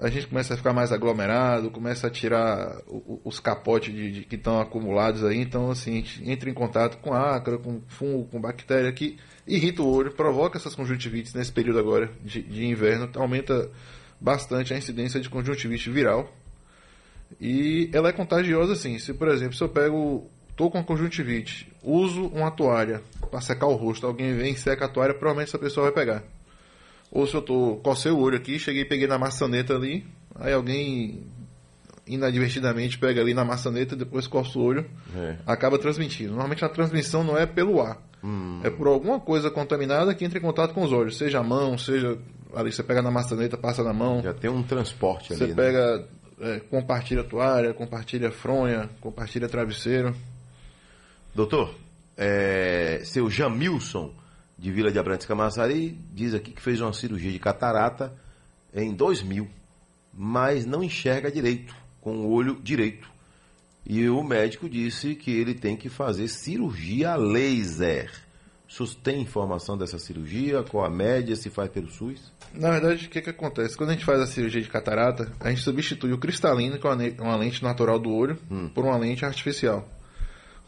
A 0.00 0.08
gente 0.08 0.26
começa 0.28 0.54
a 0.54 0.56
ficar 0.56 0.72
mais 0.72 0.90
aglomerado, 0.92 1.70
começa 1.70 2.06
a 2.06 2.10
tirar 2.10 2.80
os 3.24 3.38
capotes 3.38 3.94
de, 3.94 4.10
de- 4.12 4.24
que 4.24 4.36
estão 4.36 4.58
acumulados 4.58 5.22
aí. 5.22 5.38
Então, 5.38 5.70
assim, 5.70 5.92
a 5.92 5.94
gente 5.96 6.30
entra 6.30 6.48
em 6.48 6.54
contato 6.54 6.96
com 6.98 7.12
ácaro, 7.12 7.58
com 7.58 7.80
fungo, 7.86 8.24
com 8.28 8.40
bactéria 8.40 8.90
que 8.92 9.18
irrita 9.46 9.82
o 9.82 9.88
olho, 9.92 10.10
provoca 10.12 10.56
essas 10.56 10.74
conjuntivites 10.74 11.34
nesse 11.34 11.52
período 11.52 11.78
agora 11.78 12.10
de, 12.24 12.40
de 12.42 12.64
inverno, 12.64 13.10
aumenta 13.16 13.70
bastante 14.20 14.72
a 14.72 14.78
incidência 14.78 15.20
de 15.20 15.28
conjuntivite 15.28 15.90
viral. 15.90 16.32
E 17.40 17.90
ela 17.92 18.08
é 18.08 18.12
contagiosa 18.12 18.72
assim. 18.72 18.98
Se, 18.98 19.12
por 19.14 19.28
exemplo, 19.28 19.54
se 19.54 19.62
eu 19.62 19.68
pego, 19.68 20.26
tô 20.56 20.70
com 20.70 20.82
conjuntivite, 20.82 21.70
uso 21.82 22.26
uma 22.28 22.50
toalha 22.50 23.02
para 23.30 23.40
secar 23.40 23.66
o 23.66 23.74
rosto, 23.74 24.06
alguém 24.06 24.34
vem 24.34 24.52
e 24.52 24.56
seca 24.56 24.86
a 24.86 24.88
toalha, 24.88 25.14
provavelmente 25.14 25.48
essa 25.48 25.58
pessoa 25.58 25.84
vai 25.90 25.92
pegar. 25.94 26.24
Ou 27.10 27.26
se 27.26 27.34
eu 27.34 27.42
tô, 27.42 27.76
cocei 27.82 28.10
o 28.12 28.18
olho 28.18 28.36
aqui, 28.36 28.58
cheguei 28.58 28.82
e 28.82 28.84
peguei 28.84 29.06
na 29.06 29.18
maçaneta 29.18 29.74
ali, 29.74 30.04
aí 30.36 30.52
alguém 30.52 31.24
inadvertidamente 32.06 32.98
pega 32.98 33.20
ali 33.20 33.34
na 33.34 33.44
maçaneta, 33.44 33.94
depois 33.96 34.26
coça 34.26 34.58
o 34.58 34.62
olho, 34.62 34.84
É. 35.16 35.36
acaba 35.46 35.78
transmitindo. 35.78 36.30
Normalmente 36.30 36.64
a 36.64 36.68
transmissão 36.68 37.22
não 37.22 37.36
é 37.36 37.46
pelo 37.46 37.80
ar, 37.80 37.98
é 38.64 38.70
por 38.70 38.86
alguma 38.86 39.18
coisa 39.20 39.50
contaminada 39.50 40.14
que 40.14 40.24
entra 40.24 40.38
em 40.38 40.42
contato 40.42 40.74
com 40.74 40.82
os 40.84 40.92
olhos, 40.92 41.16
seja 41.16 41.38
a 41.40 41.42
mão, 41.42 41.78
seja 41.78 42.18
ali 42.54 42.72
você 42.72 42.82
pega 42.82 43.00
na 43.00 43.10
maçaneta, 43.10 43.56
passa 43.56 43.82
na 43.84 43.92
mão, 43.92 44.22
Já 44.22 44.34
tem 44.34 44.50
um 44.50 44.62
transporte 44.62 45.34
você 45.34 45.44
ali. 45.44 45.54
né? 45.54 45.56
pega, 45.56 46.04
é, 46.40 46.60
compartilha 46.60 47.22
toalha, 47.24 47.72
compartilha 47.72 48.30
fronha, 48.32 48.90
compartilha 49.00 49.48
travesseiro. 49.48 50.14
Doutor, 51.34 51.72
é, 52.16 53.00
seu 53.04 53.30
Jamilson, 53.30 54.12
de 54.60 54.70
Vila 54.70 54.92
de 54.92 54.98
Abrantes 54.98 55.26
Camaçari, 55.26 55.98
diz 56.12 56.34
aqui 56.34 56.52
que 56.52 56.60
fez 56.60 56.82
uma 56.82 56.92
cirurgia 56.92 57.32
de 57.32 57.38
catarata 57.38 58.12
em 58.74 58.92
2000, 58.92 59.48
mas 60.12 60.66
não 60.66 60.84
enxerga 60.84 61.32
direito, 61.32 61.74
com 61.98 62.18
o 62.18 62.30
olho 62.30 62.60
direito. 62.62 63.08
E 63.86 64.06
o 64.10 64.22
médico 64.22 64.68
disse 64.68 65.14
que 65.14 65.30
ele 65.30 65.54
tem 65.54 65.78
que 65.78 65.88
fazer 65.88 66.28
cirurgia 66.28 67.16
laser. 67.16 68.12
Tem 69.02 69.22
informação 69.22 69.78
dessa 69.78 69.98
cirurgia? 69.98 70.62
Qual 70.62 70.84
a 70.84 70.90
média? 70.90 71.34
Se 71.34 71.48
faz 71.48 71.70
pelo 71.70 71.90
SUS? 71.90 72.30
Na 72.52 72.70
verdade, 72.70 73.06
o 73.06 73.08
que, 73.08 73.22
que 73.22 73.30
acontece? 73.30 73.76
Quando 73.76 73.90
a 73.90 73.92
gente 73.94 74.04
faz 74.04 74.20
a 74.20 74.26
cirurgia 74.26 74.60
de 74.60 74.68
catarata, 74.68 75.32
a 75.40 75.48
gente 75.48 75.62
substitui 75.62 76.12
o 76.12 76.18
cristalino, 76.18 76.78
que 76.78 76.86
é 76.86 77.22
uma 77.22 77.36
lente 77.36 77.62
natural 77.62 77.98
do 77.98 78.10
olho, 78.10 78.38
por 78.74 78.84
uma 78.84 78.98
lente 78.98 79.24
artificial. 79.24 79.88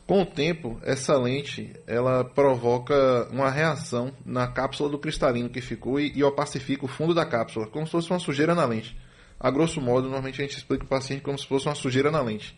Com 0.06 0.22
o 0.22 0.26
tempo, 0.26 0.78
essa 0.82 1.16
lente 1.16 1.72
ela 1.86 2.24
provoca 2.24 3.28
uma 3.30 3.48
reação 3.50 4.12
na 4.26 4.46
cápsula 4.48 4.90
do 4.90 4.98
cristalino 4.98 5.48
que 5.48 5.60
ficou 5.60 5.98
e, 6.00 6.12
e 6.14 6.24
opacifica 6.24 6.84
o 6.84 6.88
fundo 6.88 7.14
da 7.14 7.24
cápsula, 7.24 7.66
como 7.68 7.86
se 7.86 7.92
fosse 7.92 8.10
uma 8.10 8.18
sujeira 8.18 8.54
na 8.54 8.64
lente. 8.64 8.96
A 9.38 9.50
grosso 9.50 9.80
modo, 9.80 10.02
normalmente 10.08 10.40
a 10.40 10.44
gente 10.44 10.56
explica 10.56 10.84
o 10.84 10.88
paciente 10.88 11.22
como 11.22 11.38
se 11.38 11.46
fosse 11.46 11.66
uma 11.66 11.74
sujeira 11.74 12.10
na 12.10 12.20
lente. 12.20 12.56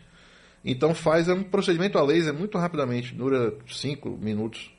Então 0.64 0.94
faz 0.94 1.28
um 1.28 1.42
procedimento 1.42 1.98
a 1.98 2.02
laser 2.02 2.32
muito 2.32 2.56
rapidamente, 2.56 3.14
dura 3.14 3.54
5 3.68 4.10
minutos. 4.10 4.70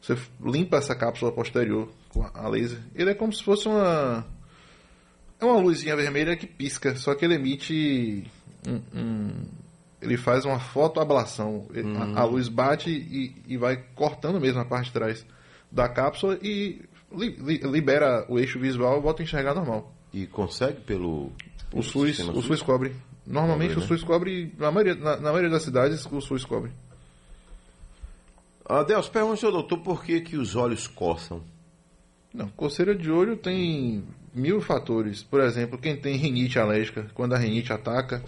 Você 0.00 0.16
limpa 0.40 0.76
essa 0.76 0.94
cápsula 0.94 1.32
posterior 1.32 1.88
com 2.10 2.22
a 2.32 2.48
laser. 2.48 2.78
Ele 2.94 3.10
é 3.10 3.14
como 3.14 3.32
se 3.32 3.42
fosse 3.42 3.66
uma. 3.66 4.24
É 5.40 5.44
uma 5.44 5.58
luzinha 5.58 5.96
vermelha 5.96 6.36
que 6.36 6.46
pisca, 6.46 6.94
só 6.94 7.14
que 7.14 7.24
ele 7.24 7.34
emite 7.34 8.24
um, 8.66 8.80
um- 8.98 9.44
ele 10.04 10.16
faz 10.16 10.44
uma 10.44 10.60
fotoablação. 10.60 11.66
Uhum. 11.74 12.16
A, 12.16 12.20
a 12.20 12.24
luz 12.24 12.48
bate 12.48 12.90
e, 12.90 13.34
e 13.46 13.56
vai 13.56 13.82
cortando 13.94 14.40
mesmo 14.40 14.60
a 14.60 14.64
parte 14.64 14.86
de 14.86 14.92
trás 14.92 15.26
da 15.72 15.88
cápsula 15.88 16.38
e 16.42 16.82
li- 17.12 17.36
li- 17.40 17.58
libera 17.64 18.24
o 18.28 18.38
eixo 18.38 18.58
visual 18.60 18.98
e 18.98 19.02
volta 19.02 19.22
a 19.22 19.24
enxergar 19.24 19.54
normal. 19.54 19.92
E 20.12 20.26
consegue 20.26 20.80
pelo. 20.82 21.32
O 21.72 21.82
SUS, 21.82 22.20
o 22.20 22.40
SUS 22.42 22.62
cobre. 22.62 22.94
Normalmente 23.26 23.74
Cobre, 23.74 23.84
o 23.84 23.88
SUS 23.88 24.04
cobre, 24.04 24.54
na 24.58 24.70
maioria, 24.70 24.94
na, 24.94 25.16
na 25.16 25.30
maioria 25.32 25.50
das 25.50 25.62
cidades, 25.62 26.06
o 26.06 26.20
SUS 26.20 26.44
cobre. 26.44 26.70
Adeus, 28.66 29.08
pergunte 29.08 29.44
ao 29.44 29.52
doutor 29.52 29.78
por 29.78 30.04
que, 30.04 30.20
que 30.20 30.36
os 30.36 30.54
olhos 30.56 30.86
coçam. 30.86 31.42
Não, 32.32 32.48
coceira 32.48 32.94
de 32.94 33.10
olho 33.10 33.36
tem 33.36 34.04
mil 34.34 34.60
fatores. 34.60 35.22
Por 35.22 35.40
exemplo, 35.40 35.78
quem 35.78 35.96
tem 35.96 36.16
rinite 36.16 36.58
alérgica, 36.58 37.06
quando 37.14 37.34
a 37.34 37.38
rinite 37.38 37.72
ataca, 37.72 38.22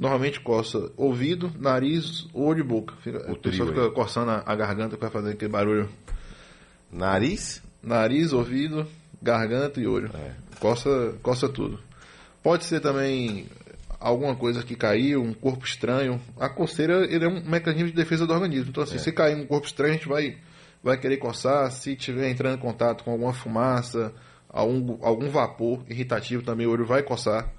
normalmente 0.00 0.40
coça 0.40 0.90
ouvido, 0.96 1.52
nariz, 1.58 2.26
olho 2.32 2.60
e 2.60 2.62
boca. 2.62 2.94
Fica, 3.02 3.30
O 3.30 3.34
a 3.34 3.36
pessoa 3.38 3.68
fica 3.68 3.84
aí. 3.84 3.90
coçando 3.90 4.30
a, 4.30 4.42
a 4.46 4.56
garganta 4.56 4.96
para 4.96 5.10
fazer 5.10 5.32
aquele 5.32 5.52
barulho. 5.52 5.88
Nariz? 6.90 7.62
Nariz, 7.82 8.32
ouvido, 8.32 8.86
garganta 9.22 9.78
e 9.80 9.86
olho. 9.86 10.10
É. 10.14 10.32
Coça, 10.58 11.14
coça 11.22 11.48
tudo. 11.48 11.78
Pode 12.42 12.64
ser 12.64 12.80
também 12.80 13.46
alguma 13.98 14.34
coisa 14.34 14.62
que 14.62 14.74
caiu, 14.74 15.22
um 15.22 15.34
corpo 15.34 15.64
estranho. 15.66 16.20
A 16.38 16.48
coceira 16.48 17.04
ele 17.04 17.24
é 17.26 17.28
um 17.28 17.44
mecanismo 17.44 17.88
de 17.90 17.94
defesa 17.94 18.26
do 18.26 18.32
organismo. 18.32 18.70
Então, 18.70 18.82
assim, 18.82 18.98
se 18.98 19.12
cair 19.12 19.36
um 19.36 19.46
corpo 19.46 19.66
estranho, 19.66 19.92
a 19.92 19.96
gente 19.96 20.08
vai, 20.08 20.38
vai 20.82 20.98
querer 20.98 21.18
coçar. 21.18 21.70
Se 21.70 21.94
tiver 21.94 22.30
entrando 22.30 22.56
em 22.56 22.60
contato 22.60 23.04
com 23.04 23.12
alguma 23.12 23.34
fumaça, 23.34 24.12
algum, 24.48 24.98
algum 25.04 25.28
vapor 25.28 25.82
irritativo, 25.88 26.42
também 26.42 26.66
o 26.66 26.70
olho 26.70 26.86
vai 26.86 27.02
coçar. 27.02 27.52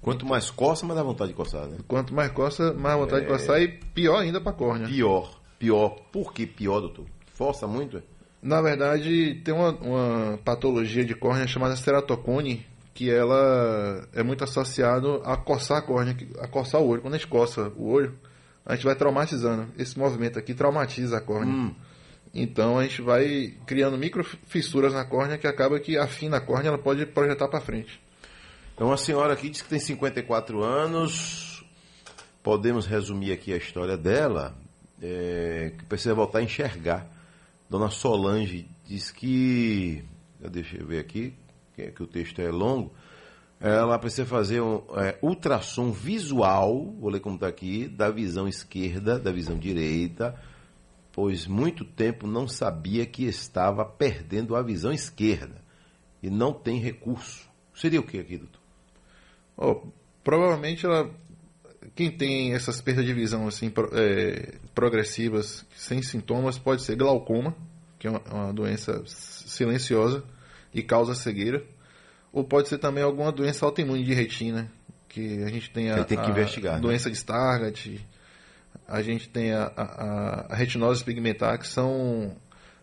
Quanto 0.00 0.24
mais 0.24 0.50
coça, 0.50 0.86
mais 0.86 0.98
dá 0.98 1.02
vontade 1.02 1.30
de 1.30 1.36
coçar, 1.36 1.66
né? 1.66 1.76
Quanto 1.86 2.14
mais 2.14 2.32
coça, 2.32 2.72
mais 2.72 2.98
vontade 2.98 3.26
de 3.26 3.30
coçar 3.30 3.60
e 3.60 3.68
pior 3.68 4.18
ainda 4.18 4.40
para 4.40 4.50
a 4.50 4.54
córnea. 4.54 4.88
Pior. 4.88 5.38
Pior. 5.58 5.90
Por 6.10 6.32
que 6.32 6.46
pior, 6.46 6.80
doutor? 6.80 7.04
Força 7.34 7.66
muito? 7.66 7.98
é? 7.98 8.02
Na 8.42 8.62
verdade, 8.62 9.34
tem 9.44 9.52
uma, 9.52 9.70
uma 9.72 10.38
patologia 10.42 11.04
de 11.04 11.14
córnea 11.14 11.46
chamada 11.46 11.76
ceratocone, 11.76 12.64
que 12.94 13.10
ela 13.10 14.08
é 14.14 14.22
muito 14.22 14.42
associado 14.42 15.20
a 15.24 15.36
coçar 15.36 15.78
a 15.78 15.82
córnea, 15.82 16.16
a 16.38 16.48
coçar 16.48 16.80
o 16.80 16.86
olho. 16.86 17.02
Quando 17.02 17.14
a 17.14 17.18
gente 17.18 17.28
coça 17.28 17.70
o 17.76 17.90
olho, 17.90 18.18
a 18.64 18.74
gente 18.74 18.86
vai 18.86 18.94
traumatizando. 18.94 19.68
Esse 19.78 19.98
movimento 19.98 20.38
aqui 20.38 20.54
traumatiza 20.54 21.18
a 21.18 21.20
córnea. 21.20 21.72
Então 22.32 22.78
a 22.78 22.82
gente 22.84 23.02
vai 23.02 23.54
criando 23.66 23.98
microfissuras 23.98 24.94
na 24.94 25.04
córnea 25.04 25.36
que 25.36 25.46
acaba 25.46 25.78
que 25.78 25.98
afina 25.98 26.38
a 26.38 26.40
córnea, 26.40 26.68
ela 26.68 26.78
pode 26.78 27.04
projetar 27.04 27.48
para 27.48 27.60
frente. 27.60 28.00
Então 28.80 28.90
a 28.90 28.96
senhora 28.96 29.34
aqui 29.34 29.50
diz 29.50 29.60
que 29.60 29.68
tem 29.68 29.78
54 29.78 30.64
anos. 30.64 31.62
Podemos 32.42 32.86
resumir 32.86 33.30
aqui 33.30 33.52
a 33.52 33.58
história 33.58 33.94
dela, 33.94 34.56
é, 35.02 35.74
que 35.76 35.84
precisa 35.84 36.14
voltar 36.14 36.38
a 36.38 36.42
enxergar. 36.42 37.06
Dona 37.68 37.90
Solange 37.90 38.66
diz 38.86 39.10
que. 39.10 40.02
Deixa 40.50 40.78
eu 40.78 40.86
ver 40.86 40.98
aqui, 40.98 41.34
que, 41.76 41.90
que 41.90 42.02
o 42.02 42.06
texto 42.06 42.40
é 42.40 42.50
longo. 42.50 42.90
Ela 43.60 43.98
precisa 43.98 44.24
fazer 44.24 44.62
um 44.62 44.82
é, 44.96 45.18
ultrassom 45.20 45.92
visual, 45.92 46.86
vou 46.98 47.10
ler 47.10 47.20
como 47.20 47.34
está 47.34 47.48
aqui, 47.48 47.86
da 47.86 48.08
visão 48.08 48.48
esquerda, 48.48 49.18
da 49.18 49.30
visão 49.30 49.58
direita, 49.58 50.34
pois 51.12 51.46
muito 51.46 51.84
tempo 51.84 52.26
não 52.26 52.48
sabia 52.48 53.04
que 53.04 53.26
estava 53.26 53.84
perdendo 53.84 54.56
a 54.56 54.62
visão 54.62 54.90
esquerda 54.90 55.62
e 56.22 56.30
não 56.30 56.54
tem 56.54 56.80
recurso. 56.80 57.46
Seria 57.74 58.00
o 58.00 58.02
que 58.02 58.18
aqui, 58.18 58.38
doutor? 58.38 58.59
Ó, 59.60 59.82
provavelmente 60.24 60.86
ela. 60.86 61.10
Quem 61.94 62.10
tem 62.10 62.54
essas 62.54 62.80
perdas 62.80 63.04
de 63.04 63.12
visão 63.12 63.46
assim, 63.46 63.70
é, 63.92 64.54
progressivas, 64.74 65.66
sem 65.76 66.02
sintomas, 66.02 66.58
pode 66.58 66.82
ser 66.82 66.96
glaucoma, 66.96 67.54
que 67.98 68.06
é 68.06 68.10
uma, 68.10 68.22
uma 68.30 68.52
doença 68.52 69.02
silenciosa 69.06 70.24
e 70.72 70.82
causa 70.82 71.14
cegueira. 71.14 71.62
Ou 72.32 72.42
pode 72.44 72.68
ser 72.68 72.78
também 72.78 73.02
alguma 73.02 73.30
doença 73.30 73.66
autoimune 73.66 74.04
de 74.04 74.14
retina, 74.14 74.70
que 75.08 75.42
a 75.42 75.48
gente 75.48 75.70
tem 75.70 75.90
a, 75.90 76.04
tem 76.04 76.16
a 76.16 76.30
investigar, 76.30 76.76
né? 76.76 76.80
doença 76.80 77.10
de 77.10 77.16
Stargardt, 77.16 78.06
a 78.86 79.02
gente 79.02 79.28
tem 79.28 79.52
a, 79.52 79.64
a, 79.76 80.46
a 80.52 80.54
retinose 80.54 81.04
pigmentar, 81.04 81.58
que 81.58 81.66
são 81.66 82.36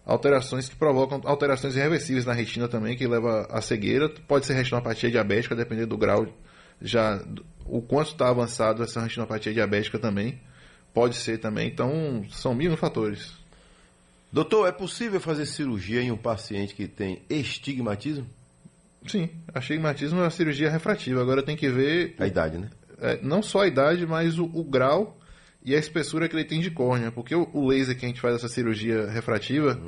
alterações 0.05 0.69
que 0.69 0.75
provocam 0.75 1.21
alterações 1.25 1.75
irreversíveis 1.75 2.25
na 2.25 2.33
retina 2.33 2.67
também, 2.67 2.95
que 2.95 3.07
leva 3.07 3.47
à 3.49 3.61
cegueira. 3.61 4.09
Pode 4.27 4.45
ser 4.45 4.53
retinopatia 4.53 5.09
diabética, 5.09 5.55
dependendo 5.55 5.87
do 5.87 5.97
grau, 5.97 6.27
já 6.81 7.23
o 7.65 7.81
quanto 7.81 8.11
está 8.11 8.29
avançado 8.29 8.83
essa 8.83 9.01
retinopatia 9.01 9.53
diabética 9.53 9.99
também. 9.99 10.39
Pode 10.93 11.15
ser 11.15 11.37
também. 11.37 11.67
Então, 11.67 12.25
são 12.31 12.55
mil 12.55 12.75
fatores. 12.75 13.33
Doutor, 14.31 14.67
é 14.67 14.71
possível 14.71 15.19
fazer 15.19 15.45
cirurgia 15.45 16.01
em 16.01 16.11
um 16.11 16.17
paciente 16.17 16.73
que 16.73 16.87
tem 16.87 17.21
estigmatismo? 17.29 18.27
Sim, 19.05 19.29
astigmatismo 19.53 20.19
é 20.19 20.23
uma 20.23 20.29
cirurgia 20.29 20.69
refrativa. 20.69 21.21
Agora 21.21 21.43
tem 21.43 21.55
que 21.55 21.69
ver 21.69 22.15
A 22.19 22.27
idade, 22.27 22.57
né? 22.57 22.69
é, 22.99 23.19
não 23.21 23.41
só 23.41 23.61
a 23.61 23.67
idade, 23.67 24.05
mas 24.05 24.37
o, 24.39 24.45
o 24.45 24.63
grau 24.63 25.17
e 25.63 25.75
a 25.75 25.79
espessura 25.79 26.27
que 26.27 26.35
ele 26.35 26.45
tem 26.45 26.59
de 26.59 26.71
córnea. 26.71 27.11
Porque 27.11 27.35
o, 27.35 27.47
o 27.53 27.67
laser 27.67 27.97
que 27.97 28.05
a 28.05 28.09
gente 28.09 28.21
faz 28.21 28.35
essa 28.35 28.47
cirurgia 28.47 29.07
refrativa, 29.09 29.79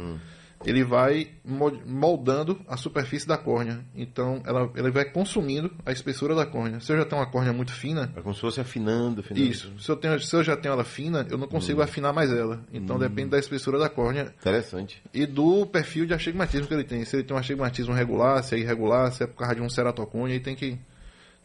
ele 0.65 0.83
vai 0.83 1.29
mo- 1.43 1.79
moldando 1.85 2.59
a 2.67 2.75
superfície 2.75 3.27
da 3.27 3.37
córnea. 3.37 3.79
Então, 3.95 4.41
ela, 4.45 4.69
ele 4.75 4.91
vai 4.91 5.05
consumindo 5.05 5.71
a 5.85 5.91
espessura 5.91 6.35
da 6.35 6.45
córnea. 6.45 6.79
Se 6.81 6.91
eu 6.91 6.97
já 6.97 7.05
tenho 7.05 7.21
uma 7.21 7.29
córnea 7.31 7.53
muito 7.53 7.71
fina, 7.71 8.11
É 8.15 8.21
como 8.21 8.35
se 8.35 8.41
fosse 8.41 8.59
afinando, 8.59 9.21
afinando. 9.21 9.45
isso. 9.45 9.71
Se 9.79 9.89
eu, 9.89 9.95
tenho, 9.95 10.19
se 10.19 10.35
eu 10.35 10.43
já 10.43 10.57
tenho 10.57 10.73
ela 10.73 10.83
fina, 10.83 11.25
eu 11.29 11.37
não 11.37 11.47
consigo 11.47 11.81
afinar 11.81 12.11
mais 12.11 12.31
ela. 12.31 12.59
Então, 12.73 12.99
depende 12.99 13.29
da 13.29 13.39
espessura 13.39 13.79
da 13.79 13.87
córnea 13.89 14.33
Interessante. 14.39 15.01
e 15.13 15.25
do 15.25 15.65
perfil 15.65 16.05
de 16.05 16.13
astigmatismo 16.13 16.67
que 16.67 16.73
ele 16.73 16.83
tem. 16.83 17.05
Se 17.05 17.15
ele 17.15 17.23
tem 17.23 17.35
um 17.35 17.39
astigmatismo 17.39 17.93
regular, 17.93 18.43
se 18.43 18.55
é 18.55 18.59
irregular, 18.59 19.11
se 19.13 19.23
é 19.23 19.27
por 19.27 19.37
causa 19.37 19.55
de 19.55 19.61
um 19.61 19.69
ceratocone, 19.69 20.33
aí 20.33 20.39
tem 20.41 20.55
que, 20.55 20.77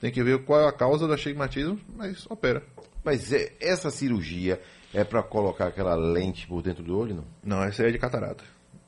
tem 0.00 0.10
que 0.10 0.22
ver 0.24 0.42
qual 0.44 0.60
é 0.60 0.68
a 0.68 0.72
causa 0.72 1.06
do 1.06 1.12
astigmatismo, 1.12 1.78
mas 1.96 2.26
opera. 2.28 2.62
Mas 3.04 3.32
é- 3.32 3.52
essa 3.60 3.90
cirurgia 3.90 4.60
é 4.92 5.04
para 5.04 5.22
colocar 5.22 5.66
aquela 5.68 5.94
lente 5.94 6.46
por 6.46 6.62
dentro 6.62 6.82
do 6.82 6.98
olho, 6.98 7.14
não? 7.16 7.24
Não, 7.44 7.62
essa 7.62 7.82
aí 7.82 7.88
é 7.90 7.92
de 7.92 7.98
catarata. 7.98 8.42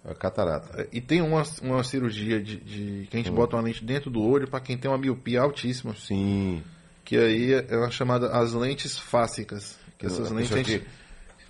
A 0.08 0.14
catarata. 0.14 0.82
É, 0.82 0.88
E 0.92 1.00
tem 1.00 1.20
uma, 1.20 1.42
uma 1.62 1.82
cirurgia 1.82 2.40
de, 2.40 2.56
de- 2.58 3.06
que 3.10 3.16
a 3.16 3.18
gente 3.18 3.30
bota 3.30 3.56
uma 3.56 3.62
lente 3.62 3.84
dentro 3.84 4.10
do 4.10 4.22
olho 4.22 4.48
para 4.48 4.60
quem 4.60 4.76
tem 4.78 4.90
uma 4.90 4.96
miopia 4.98 5.40
altíssima, 5.40 5.94
Sim. 5.96 6.62
que 7.04 7.16
aí 7.16 7.52
é 7.54 7.76
uma 7.76 7.90
chamada 7.90 8.28
as 8.30 8.52
lentes 8.52 8.98
fásicas. 8.98 9.76
Que 9.98 10.06
essas 10.06 10.30
a 10.30 10.34
lentes 10.34 10.52
a 10.52 10.56
gente, 10.58 10.86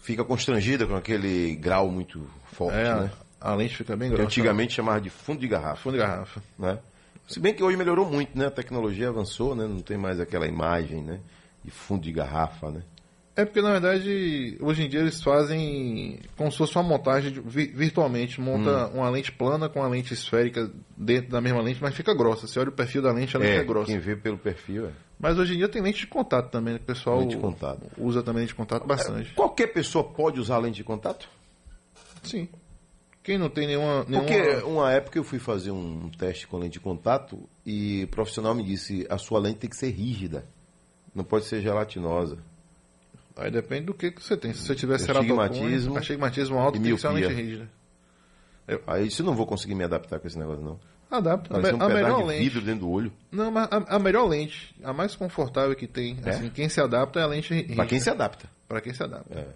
fica 0.00 0.24
constrangida 0.24 0.86
com 0.86 0.94
aquele 0.96 1.54
grau 1.56 1.90
muito 1.90 2.26
forte, 2.52 2.78
é, 2.78 2.94
né? 2.94 3.10
a 3.40 3.54
lente 3.54 3.76
fica 3.76 3.94
bem 3.96 4.08
Que 4.08 4.14
grossa. 4.14 4.28
antigamente 4.28 4.72
chamava 4.74 5.00
de 5.00 5.10
fundo 5.10 5.40
de 5.40 5.48
garrafa, 5.48 5.82
fundo 5.82 5.92
de 5.94 5.98
garrafa. 5.98 6.42
né? 6.58 6.78
Se 7.28 7.40
bem 7.40 7.52
que 7.52 7.62
hoje 7.62 7.76
melhorou 7.76 8.08
muito, 8.08 8.38
né? 8.38 8.46
A 8.46 8.50
tecnologia 8.52 9.08
avançou, 9.08 9.54
né? 9.56 9.66
Não 9.66 9.80
tem 9.80 9.98
mais 9.98 10.20
aquela 10.20 10.46
imagem, 10.46 11.02
né? 11.02 11.18
De 11.64 11.70
fundo 11.72 12.02
de 12.04 12.12
garrafa, 12.12 12.70
né? 12.70 12.82
É 13.36 13.44
porque, 13.44 13.60
na 13.60 13.70
verdade, 13.72 14.56
hoje 14.62 14.84
em 14.84 14.88
dia 14.88 15.00
eles 15.00 15.22
fazem 15.22 16.18
como 16.38 16.50
se 16.50 16.56
fosse 16.56 16.74
uma 16.74 16.82
montagem 16.82 17.30
de- 17.30 17.40
vi- 17.40 17.66
virtualmente. 17.66 18.40
Monta 18.40 18.86
Hum. 18.88 19.00
uma 19.00 19.10
lente 19.10 19.30
plana 19.30 19.68
com 19.68 19.80
uma 19.80 19.88
lente 19.88 20.14
esférica 20.14 20.70
dentro 20.96 21.30
da 21.30 21.40
mesma 21.40 21.60
lente, 21.60 21.78
mas 21.82 21.94
fica 21.94 22.14
grossa. 22.14 22.46
Você 22.46 22.58
olha 22.58 22.70
o 22.70 22.72
perfil 22.72 23.02
da 23.02 23.12
lente, 23.12 23.36
a 23.36 23.38
lente 23.40 23.52
é, 23.52 23.56
É, 23.58 23.64
grossa. 23.64 23.92
quem 23.92 23.98
vê 23.98 24.16
pelo 24.16 24.38
perfil 24.38 24.86
é. 24.86 24.92
Mas 25.20 25.38
hoje 25.38 25.52
em 25.54 25.58
dia 25.58 25.68
tem 25.68 25.82
lente 25.82 25.98
de 26.00 26.06
contato 26.06 26.50
também, 26.50 26.72
né? 26.74 26.78
que 26.78 26.84
o 26.84 26.86
pessoal 26.86 27.18
Lente 27.20 27.36
de 27.36 27.40
contato. 27.40 27.82
usa 27.98 28.22
também 28.22 28.40
lente 28.40 28.48
de 28.50 28.54
contato 28.54 28.86
bastante. 28.86 29.34
Qualquer 29.34 29.66
pessoa 29.68 30.02
pode 30.04 30.40
usar 30.40 30.56
lente 30.58 30.76
de 30.76 30.84
contato? 30.84 31.28
Sim. 32.22 32.48
Quem 33.22 33.36
não 33.36 33.50
tem 33.50 33.66
nenhuma. 33.66 34.04
nenhuma... 34.08 34.26
Porque 34.26 34.40
uma 34.64 34.92
época 34.92 35.18
eu 35.18 35.24
fui 35.24 35.38
fazer 35.38 35.72
um 35.72 36.08
teste 36.18 36.46
com 36.46 36.56
lente 36.58 36.74
de 36.74 36.80
contato 36.80 37.38
e 37.66 38.04
o 38.04 38.08
profissional 38.08 38.54
me 38.54 38.62
disse 38.62 39.06
a 39.10 39.18
sua 39.18 39.38
lente 39.40 39.58
tem 39.58 39.68
que 39.68 39.76
ser 39.76 39.90
rígida. 39.90 40.46
Não 41.14 41.24
pode 41.24 41.44
ser 41.44 41.60
gelatinosa. 41.60 42.38
Aí 43.36 43.50
depende 43.50 43.86
do 43.86 43.94
que, 43.94 44.10
que 44.10 44.22
você 44.22 44.36
tem. 44.36 44.52
Se 44.54 44.62
você 44.66 44.74
tiver 44.74 44.94
Astigmatismo 44.94 45.96
astigmatismo 45.98 46.58
alto, 46.58 46.80
tem 46.80 46.94
que 46.94 47.00
ser 47.00 47.06
uma 47.08 47.14
lente 47.20 47.32
rígida. 47.34 47.68
Aí 48.86 49.06
isso 49.06 49.22
eu 49.22 49.26
não 49.26 49.34
vou 49.34 49.46
conseguir 49.46 49.74
me 49.74 49.84
adaptar 49.84 50.18
com 50.18 50.26
esse 50.26 50.38
negócio, 50.38 50.62
não. 50.64 50.78
Adapta. 51.10 51.50
A, 51.56 51.60
Parece 51.60 51.72
me- 51.74 51.78
um 51.78 51.86
a 51.86 51.88
melhor 51.88 52.20
de 52.22 52.26
lente. 52.28 52.42
vidro 52.42 52.60
dentro 52.62 52.80
do 52.80 52.90
olho. 52.90 53.12
Não, 53.30 53.50
mas 53.50 53.68
a, 53.70 53.96
a 53.96 53.98
melhor 53.98 54.26
lente, 54.26 54.74
a 54.82 54.92
mais 54.92 55.14
confortável 55.14 55.76
que 55.76 55.86
tem, 55.86 56.18
É? 56.24 56.30
assim, 56.30 56.50
quem 56.50 56.68
se 56.68 56.80
adapta 56.80 57.20
é 57.20 57.22
a 57.22 57.26
lente 57.26 57.54
rígida. 57.54 57.76
Pra 57.76 57.86
quem 57.86 58.00
se 58.00 58.10
adapta. 58.10 58.48
Pra 58.66 58.80
quem 58.80 58.92
se 58.92 59.02
adapta. 59.04 59.38
É. 59.38 59.46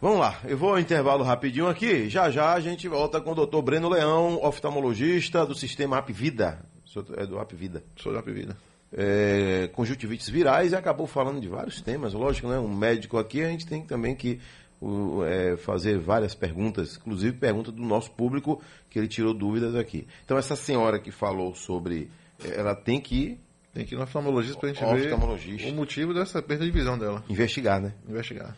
Vamos 0.00 0.18
lá, 0.20 0.38
eu 0.44 0.56
vou 0.56 0.70
ao 0.70 0.78
intervalo 0.78 1.22
rapidinho 1.22 1.68
aqui. 1.68 2.08
Já 2.08 2.30
já 2.30 2.54
a 2.54 2.60
gente 2.60 2.88
volta 2.88 3.20
com 3.20 3.32
o 3.32 3.34
doutor 3.34 3.60
Breno 3.60 3.90
Leão, 3.90 4.38
oftalmologista 4.42 5.44
do 5.44 5.54
sistema 5.54 5.98
App 5.98 6.10
Vida. 6.14 6.64
O 6.86 6.88
senhor 6.88 7.06
É 7.18 7.26
do 7.26 7.38
App 7.38 7.54
Vida. 7.54 7.82
Sou 7.96 8.10
da 8.14 8.22
vida. 8.22 8.56
É, 8.92 9.68
conjuntivites 9.72 10.28
virais 10.28 10.72
e 10.72 10.76
acabou 10.76 11.06
falando 11.06 11.40
de 11.40 11.48
vários 11.48 11.80
temas. 11.80 12.12
Lógico, 12.12 12.48
né? 12.48 12.58
Um 12.58 12.74
médico 12.74 13.18
aqui, 13.18 13.42
a 13.42 13.48
gente 13.48 13.66
tem 13.66 13.82
também 13.82 14.14
que 14.14 14.40
o, 14.80 15.22
é, 15.24 15.56
fazer 15.56 15.98
várias 15.98 16.34
perguntas, 16.34 16.96
inclusive 16.96 17.36
perguntas 17.36 17.72
do 17.72 17.82
nosso 17.82 18.10
público, 18.12 18.60
que 18.88 18.98
ele 18.98 19.08
tirou 19.08 19.34
dúvidas 19.34 19.74
aqui. 19.74 20.06
Então, 20.24 20.38
essa 20.38 20.56
senhora 20.56 20.98
que 20.98 21.10
falou 21.10 21.54
sobre. 21.54 22.10
Ela 22.56 22.74
tem 22.74 22.98
que 23.00 23.38
Tem 23.74 23.84
que 23.84 23.94
ir 23.94 23.98
no 23.98 24.02
oftalmologista 24.02 24.58
pra 24.58 24.70
gente 24.70 24.82
Ó, 24.82 24.94
ver 24.94 25.12
o 25.12 25.74
motivo 25.74 26.12
dessa 26.12 26.42
perda 26.42 26.64
de 26.64 26.70
visão 26.70 26.98
dela. 26.98 27.22
Investigar, 27.28 27.80
né? 27.80 27.92
Investigar. 28.08 28.56